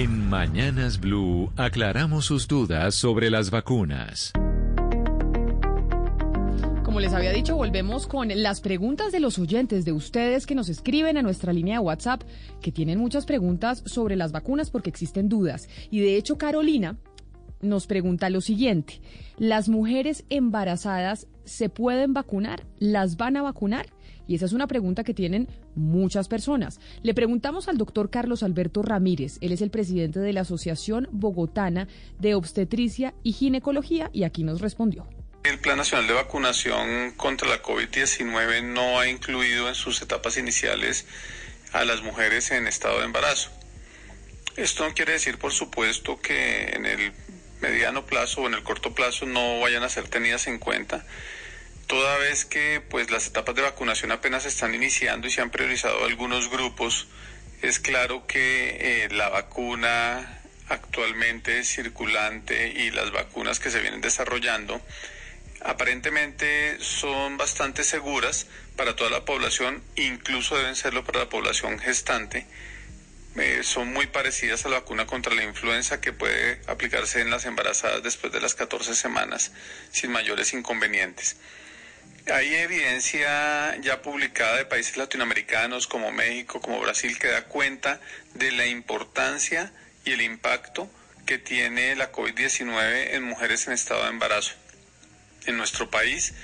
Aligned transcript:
En 0.00 0.30
Mañanas 0.30 1.00
Blue 1.00 1.50
aclaramos 1.56 2.26
sus 2.26 2.46
dudas 2.46 2.94
sobre 2.94 3.30
las 3.30 3.50
vacunas. 3.50 4.30
Como 6.84 7.00
les 7.00 7.12
había 7.12 7.32
dicho, 7.32 7.56
volvemos 7.56 8.06
con 8.06 8.28
las 8.32 8.60
preguntas 8.60 9.10
de 9.10 9.18
los 9.18 9.40
oyentes, 9.40 9.84
de 9.84 9.90
ustedes 9.90 10.46
que 10.46 10.54
nos 10.54 10.68
escriben 10.68 11.16
a 11.16 11.22
nuestra 11.22 11.52
línea 11.52 11.80
de 11.80 11.84
WhatsApp, 11.84 12.22
que 12.62 12.70
tienen 12.70 13.00
muchas 13.00 13.26
preguntas 13.26 13.82
sobre 13.86 14.14
las 14.14 14.30
vacunas 14.30 14.70
porque 14.70 14.88
existen 14.88 15.28
dudas. 15.28 15.68
Y 15.90 15.98
de 15.98 16.16
hecho, 16.16 16.38
Carolina 16.38 16.96
nos 17.60 17.86
pregunta 17.86 18.30
lo 18.30 18.40
siguiente. 18.40 19.00
¿Las 19.36 19.68
mujeres 19.68 20.24
embarazadas 20.30 21.26
se 21.44 21.68
pueden 21.68 22.14
vacunar? 22.14 22.66
¿Las 22.78 23.16
van 23.16 23.36
a 23.36 23.42
vacunar? 23.42 23.86
Y 24.26 24.34
esa 24.34 24.44
es 24.44 24.52
una 24.52 24.66
pregunta 24.66 25.04
que 25.04 25.14
tienen 25.14 25.48
muchas 25.74 26.28
personas. 26.28 26.80
Le 27.02 27.14
preguntamos 27.14 27.66
al 27.68 27.78
doctor 27.78 28.10
Carlos 28.10 28.42
Alberto 28.42 28.82
Ramírez, 28.82 29.38
él 29.40 29.52
es 29.52 29.62
el 29.62 29.70
presidente 29.70 30.20
de 30.20 30.34
la 30.34 30.42
Asociación 30.42 31.08
Bogotana 31.10 31.88
de 32.18 32.34
Obstetricia 32.34 33.14
y 33.22 33.32
Ginecología, 33.32 34.10
y 34.12 34.24
aquí 34.24 34.44
nos 34.44 34.60
respondió. 34.60 35.06
El 35.44 35.60
Plan 35.60 35.78
Nacional 35.78 36.06
de 36.06 36.12
Vacunación 36.12 37.12
contra 37.16 37.48
la 37.48 37.62
COVID-19 37.62 38.62
no 38.64 39.00
ha 39.00 39.08
incluido 39.08 39.68
en 39.68 39.74
sus 39.74 40.02
etapas 40.02 40.36
iniciales 40.36 41.06
a 41.72 41.84
las 41.84 42.02
mujeres 42.02 42.50
en 42.50 42.66
estado 42.66 42.98
de 42.98 43.06
embarazo. 43.06 43.50
Esto 44.56 44.86
no 44.86 44.92
quiere 44.92 45.12
decir, 45.12 45.38
por 45.38 45.52
supuesto, 45.52 46.20
que 46.20 46.70
en 46.74 46.84
el 46.84 47.12
mediano 47.60 48.06
plazo 48.06 48.42
o 48.42 48.46
en 48.46 48.54
el 48.54 48.62
corto 48.62 48.94
plazo 48.94 49.26
no 49.26 49.60
vayan 49.60 49.82
a 49.82 49.88
ser 49.88 50.08
tenidas 50.08 50.46
en 50.46 50.58
cuenta 50.58 51.04
toda 51.88 52.18
vez 52.18 52.44
que 52.44 52.80
pues 52.80 53.10
las 53.10 53.26
etapas 53.26 53.54
de 53.56 53.62
vacunación 53.62 54.12
apenas 54.12 54.44
están 54.44 54.74
iniciando 54.74 55.26
y 55.26 55.30
se 55.30 55.40
han 55.40 55.50
priorizado 55.50 56.04
algunos 56.04 56.50
grupos, 56.50 57.08
es 57.62 57.80
claro 57.80 58.26
que 58.26 59.04
eh, 59.04 59.08
la 59.10 59.30
vacuna 59.30 60.38
actualmente 60.68 61.64
circulante 61.64 62.68
y 62.68 62.90
las 62.90 63.10
vacunas 63.10 63.58
que 63.58 63.70
se 63.70 63.80
vienen 63.80 64.02
desarrollando 64.02 64.80
aparentemente 65.62 66.76
son 66.78 67.38
bastante 67.38 67.82
seguras 67.82 68.46
para 68.76 68.94
toda 68.94 69.10
la 69.10 69.24
población, 69.24 69.82
incluso 69.96 70.56
deben 70.56 70.76
serlo 70.76 71.04
para 71.04 71.20
la 71.20 71.28
población 71.30 71.78
gestante. 71.78 72.46
Eh, 73.40 73.62
son 73.62 73.92
muy 73.92 74.06
parecidas 74.06 74.64
a 74.64 74.68
la 74.68 74.80
vacuna 74.80 75.06
contra 75.06 75.34
la 75.34 75.44
influenza 75.44 76.00
que 76.00 76.12
puede 76.12 76.60
aplicarse 76.66 77.20
en 77.20 77.30
las 77.30 77.44
embarazadas 77.44 78.02
después 78.02 78.32
de 78.32 78.40
las 78.40 78.54
14 78.56 78.94
semanas 78.94 79.52
sin 79.92 80.10
mayores 80.10 80.52
inconvenientes. 80.52 81.36
Hay 82.32 82.54
evidencia 82.54 83.76
ya 83.80 84.02
publicada 84.02 84.56
de 84.56 84.66
países 84.66 84.96
latinoamericanos 84.96 85.86
como 85.86 86.10
México, 86.10 86.60
como 86.60 86.80
Brasil, 86.80 87.18
que 87.18 87.28
da 87.28 87.44
cuenta 87.44 88.00
de 88.34 88.50
la 88.50 88.66
importancia 88.66 89.72
y 90.04 90.12
el 90.12 90.20
impacto 90.20 90.90
que 91.24 91.38
tiene 91.38 91.94
la 91.94 92.10
COVID-19 92.10 93.14
en 93.14 93.22
mujeres 93.22 93.66
en 93.66 93.72
estado 93.72 94.02
de 94.02 94.10
embarazo. 94.10 94.54
En 95.46 95.56
nuestro 95.56 95.90
país, 95.90 96.34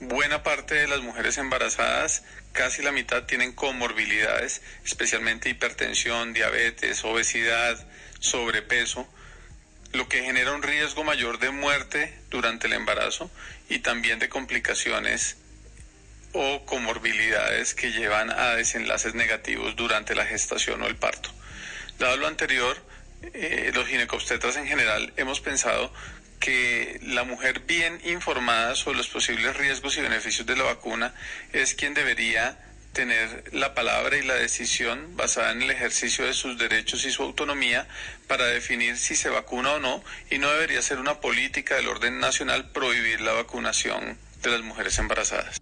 buena 0.00 0.42
parte 0.42 0.74
de 0.74 0.88
las 0.88 1.00
mujeres 1.00 1.38
embarazadas, 1.38 2.24
casi 2.52 2.82
la 2.82 2.92
mitad, 2.92 3.24
tienen 3.24 3.52
comorbilidades, 3.52 4.62
especialmente 4.84 5.50
hipertensión, 5.50 6.32
diabetes, 6.32 7.04
obesidad, 7.04 7.86
sobrepeso 8.18 9.08
lo 9.92 10.08
que 10.08 10.22
genera 10.22 10.52
un 10.52 10.62
riesgo 10.62 11.02
mayor 11.04 11.38
de 11.38 11.50
muerte 11.50 12.16
durante 12.30 12.68
el 12.68 12.74
embarazo 12.74 13.30
y 13.68 13.80
también 13.80 14.18
de 14.18 14.28
complicaciones 14.28 15.36
o 16.32 16.64
comorbilidades 16.64 17.74
que 17.74 17.90
llevan 17.90 18.30
a 18.30 18.54
desenlaces 18.54 19.14
negativos 19.14 19.74
durante 19.74 20.14
la 20.14 20.26
gestación 20.26 20.80
o 20.82 20.86
el 20.86 20.94
parto. 20.94 21.30
Dado 21.98 22.16
lo 22.18 22.28
anterior, 22.28 22.76
eh, 23.34 23.72
los 23.74 23.88
ginecobstetras 23.88 24.56
en 24.56 24.66
general 24.66 25.12
hemos 25.16 25.40
pensado 25.40 25.92
que 26.40 26.98
la 27.02 27.24
mujer 27.24 27.60
bien 27.60 28.00
informada 28.04 28.74
sobre 28.74 28.98
los 28.98 29.08
posibles 29.08 29.56
riesgos 29.56 29.96
y 29.98 30.00
beneficios 30.00 30.46
de 30.46 30.56
la 30.56 30.64
vacuna 30.64 31.14
es 31.52 31.74
quien 31.74 31.94
debería 31.94 32.58
tener 32.92 33.44
la 33.52 33.74
palabra 33.74 34.16
y 34.16 34.26
la 34.26 34.34
decisión 34.34 35.16
basada 35.16 35.52
en 35.52 35.62
el 35.62 35.70
ejercicio 35.70 36.26
de 36.26 36.32
sus 36.32 36.58
derechos 36.58 37.04
y 37.04 37.10
su 37.10 37.22
autonomía 37.22 37.86
para 38.26 38.46
definir 38.46 38.96
si 38.96 39.14
se 39.14 39.28
vacuna 39.28 39.74
o 39.74 39.78
no 39.78 40.02
y 40.30 40.38
no 40.38 40.50
debería 40.50 40.82
ser 40.82 40.98
una 40.98 41.20
política 41.20 41.76
del 41.76 41.86
orden 41.86 42.18
nacional 42.18 42.70
prohibir 42.72 43.20
la 43.20 43.32
vacunación 43.32 44.18
de 44.42 44.50
las 44.50 44.62
mujeres 44.62 44.98
embarazadas. 44.98 45.60